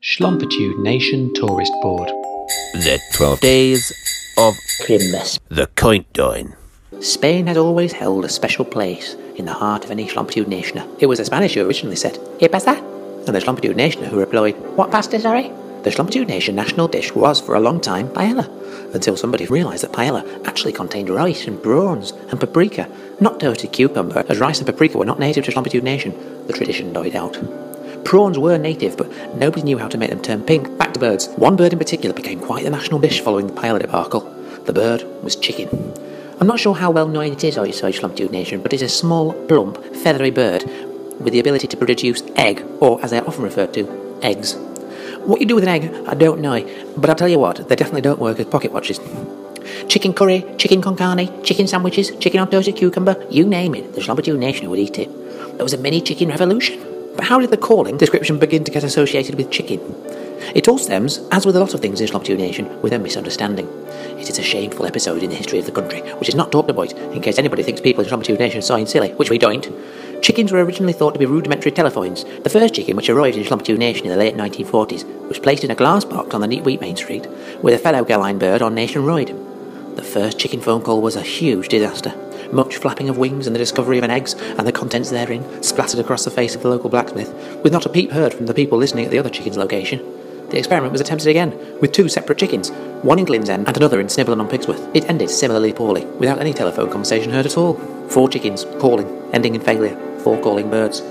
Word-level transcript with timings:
Schlompitude 0.00 0.78
Nation 0.78 1.34
Tourist 1.34 1.72
Board. 1.82 2.08
The 2.72 3.00
12 3.14 3.40
days 3.40 3.92
of 4.38 4.54
Christmas. 4.86 5.40
the 5.48 5.66
countdown. 5.74 6.54
Spain 7.00 7.48
has 7.48 7.56
always 7.56 7.92
held 7.92 8.24
a 8.24 8.28
special 8.28 8.64
place 8.64 9.14
in 9.34 9.44
the 9.46 9.52
heart 9.52 9.84
of 9.84 9.90
any 9.90 10.06
Schlompitude 10.06 10.46
nationer. 10.46 10.86
It 11.00 11.06
was 11.06 11.18
the 11.18 11.24
Spanish 11.24 11.54
who 11.54 11.66
originally 11.66 11.96
said, 11.96 12.14
¿Qué 12.38 12.48
pasa? 12.48 12.76
And 13.26 13.34
the 13.34 13.40
Schlompitude 13.40 13.74
nationer 13.74 14.06
who 14.06 14.20
replied, 14.20 14.56
What 14.76 14.92
pasta, 14.92 15.18
sorry? 15.18 15.50
The 15.82 15.90
Schlompitude 15.90 16.28
nation 16.28 16.54
national 16.54 16.86
dish 16.86 17.12
was, 17.12 17.40
for 17.40 17.56
a 17.56 17.60
long 17.60 17.80
time, 17.80 18.08
paella, 18.08 18.46
until 18.94 19.16
somebody 19.16 19.46
realised 19.46 19.82
that 19.82 19.92
paella 19.92 20.46
actually 20.46 20.72
contained 20.74 21.10
rice 21.10 21.48
and 21.48 21.60
prawns 21.60 22.12
and 22.30 22.38
paprika, 22.38 22.88
not 23.20 23.40
toasted 23.40 23.72
cucumber, 23.72 24.24
as 24.28 24.38
rice 24.38 24.58
and 24.58 24.66
paprika 24.66 24.96
were 24.96 25.04
not 25.04 25.18
native 25.18 25.44
to 25.46 25.50
Schlompitude 25.50 25.82
nation. 25.82 26.46
The 26.46 26.52
tradition 26.52 26.92
died 26.92 27.16
out. 27.16 27.36
Prawns 28.08 28.38
were 28.38 28.56
native, 28.56 28.96
but 28.96 29.36
nobody 29.36 29.60
knew 29.60 29.76
how 29.76 29.86
to 29.86 29.98
make 29.98 30.08
them 30.08 30.22
turn 30.22 30.42
pink. 30.42 30.78
Back 30.78 30.94
to 30.94 30.98
birds. 30.98 31.28
One 31.36 31.56
bird 31.56 31.74
in 31.74 31.78
particular 31.78 32.14
became 32.14 32.40
quite 32.40 32.64
the 32.64 32.70
national 32.70 33.00
dish 33.00 33.20
following 33.20 33.48
the 33.48 33.52
paella 33.52 33.82
debacle. 33.82 34.20
The 34.64 34.72
bird 34.72 35.04
was 35.22 35.36
chicken. 35.36 35.68
I'm 36.40 36.46
not 36.46 36.58
sure 36.58 36.74
how 36.74 36.90
well 36.90 37.06
known 37.06 37.32
it 37.32 37.44
is 37.44 37.58
outside 37.58 37.92
Schlumptude 37.92 38.30
Nation, 38.30 38.62
but 38.62 38.72
it's 38.72 38.82
a 38.82 38.88
small, 38.88 39.34
plump, 39.46 39.76
feathery 39.94 40.30
bird 40.30 40.64
with 41.20 41.34
the 41.34 41.38
ability 41.38 41.66
to 41.66 41.76
produce 41.76 42.22
egg, 42.34 42.64
or 42.80 42.98
as 43.04 43.10
they're 43.10 43.28
often 43.28 43.44
referred 43.44 43.74
to, 43.74 44.18
eggs. 44.22 44.54
What 45.26 45.42
you 45.42 45.46
do 45.46 45.56
with 45.56 45.64
an 45.64 45.68
egg, 45.68 45.92
I 46.08 46.14
don't 46.14 46.40
know, 46.40 46.66
but 46.96 47.10
I'll 47.10 47.16
tell 47.16 47.28
you 47.28 47.38
what, 47.38 47.68
they 47.68 47.76
definitely 47.76 48.00
don't 48.00 48.18
work 48.18 48.40
as 48.40 48.46
pocket 48.46 48.72
watches. 48.72 49.00
Chicken 49.86 50.14
curry, 50.14 50.46
chicken 50.56 50.80
con 50.80 50.96
carne, 50.96 51.28
chicken 51.44 51.66
sandwiches, 51.66 52.12
chicken 52.16 52.40
on 52.40 52.48
toasted 52.48 52.76
cucumber, 52.76 53.22
you 53.28 53.44
name 53.44 53.74
it, 53.74 53.92
the 53.92 54.00
Schlumptude 54.00 54.38
Nation 54.38 54.70
would 54.70 54.78
eat 54.78 54.98
it. 54.98 55.10
There 55.58 55.62
was 55.62 55.74
a 55.74 55.78
mini 55.78 56.00
chicken 56.00 56.30
revolution. 56.30 56.87
But 57.18 57.26
how 57.26 57.40
did 57.40 57.50
the 57.50 57.56
calling 57.56 57.96
description 57.96 58.38
begin 58.38 58.62
to 58.62 58.70
get 58.70 58.84
associated 58.84 59.34
with 59.34 59.50
chicken? 59.50 59.80
It 60.54 60.68
all 60.68 60.78
stems, 60.78 61.18
as 61.32 61.44
with 61.44 61.56
a 61.56 61.58
lot 61.58 61.74
of 61.74 61.80
things 61.80 62.00
in 62.00 62.06
Schlomptude 62.06 62.38
Nation, 62.38 62.80
with 62.80 62.92
a 62.92 62.98
misunderstanding. 63.00 63.66
It 64.20 64.30
is 64.30 64.38
a 64.38 64.42
shameful 64.44 64.86
episode 64.86 65.24
in 65.24 65.30
the 65.30 65.34
history 65.34 65.58
of 65.58 65.66
the 65.66 65.72
country, 65.72 66.00
which 66.20 66.28
is 66.28 66.36
not 66.36 66.52
talked 66.52 66.70
about, 66.70 66.92
in 66.92 67.20
case 67.20 67.36
anybody 67.36 67.64
thinks 67.64 67.80
people 67.80 68.04
in 68.04 68.08
Schlomptude 68.08 68.38
Nation 68.38 68.60
are 68.60 68.62
science 68.62 68.92
silly, 68.92 69.10
which 69.14 69.30
we 69.30 69.36
don't. 69.36 69.68
Chickens 70.22 70.52
were 70.52 70.64
originally 70.64 70.92
thought 70.92 71.12
to 71.14 71.18
be 71.18 71.26
rudimentary 71.26 71.72
telephones. 71.72 72.22
The 72.44 72.50
first 72.50 72.74
chicken, 72.74 72.94
which 72.96 73.10
arrived 73.10 73.36
in 73.36 73.42
Schlomptude 73.42 73.78
Nation 73.78 74.06
in 74.06 74.12
the 74.12 74.16
late 74.16 74.36
1940s, 74.36 75.28
was 75.28 75.40
placed 75.40 75.64
in 75.64 75.72
a 75.72 75.74
glass 75.74 76.04
box 76.04 76.32
on 76.32 76.40
the 76.40 76.46
Neat 76.46 76.62
Wheat 76.62 76.80
Main 76.80 76.94
Street, 76.94 77.26
with 77.60 77.74
a 77.74 77.78
fellow 77.78 78.04
Galine 78.04 78.38
bird 78.38 78.62
on 78.62 78.76
Nation 78.76 79.04
nationwide. 79.04 79.96
The 79.96 80.04
first 80.04 80.38
chicken 80.38 80.60
phone 80.60 80.82
call 80.82 81.02
was 81.02 81.16
a 81.16 81.22
huge 81.22 81.66
disaster. 81.66 82.14
Much 82.52 82.76
flapping 82.76 83.08
of 83.08 83.18
wings 83.18 83.46
and 83.46 83.54
the 83.54 83.60
discovery 83.60 83.98
of 83.98 84.04
an 84.04 84.10
eggs 84.10 84.34
and 84.34 84.66
the 84.66 84.72
contents 84.72 85.10
therein 85.10 85.62
splattered 85.62 86.00
across 86.00 86.24
the 86.24 86.30
face 86.30 86.54
of 86.54 86.62
the 86.62 86.68
local 86.68 86.90
blacksmith, 86.90 87.32
with 87.62 87.72
not 87.72 87.86
a 87.86 87.90
peep 87.90 88.10
heard 88.10 88.32
from 88.32 88.46
the 88.46 88.54
people 88.54 88.78
listening 88.78 89.04
at 89.04 89.10
the 89.10 89.18
other 89.18 89.30
chicken's 89.30 89.56
location. 89.56 90.00
The 90.50 90.58
experiment 90.58 90.92
was 90.92 91.02
attempted 91.02 91.28
again, 91.28 91.50
with 91.80 91.92
two 91.92 92.08
separate 92.08 92.38
chickens, 92.38 92.70
one 93.02 93.18
in 93.18 93.26
Glynn's 93.26 93.50
End 93.50 93.68
and 93.68 93.76
another 93.76 94.00
in 94.00 94.06
Snivelling 94.06 94.40
on 94.40 94.48
Pigsworth. 94.48 94.90
It 94.96 95.08
ended 95.08 95.28
similarly 95.28 95.74
poorly, 95.74 96.06
without 96.06 96.40
any 96.40 96.54
telephone 96.54 96.90
conversation 96.90 97.32
heard 97.32 97.44
at 97.44 97.58
all. 97.58 97.74
Four 98.08 98.30
chickens, 98.30 98.64
calling, 98.78 99.06
ending 99.34 99.54
in 99.54 99.60
failure, 99.60 99.94
four 100.20 100.40
calling 100.40 100.70
birds. 100.70 101.02